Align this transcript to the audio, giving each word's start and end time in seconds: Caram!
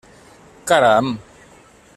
Caram! 0.67 1.07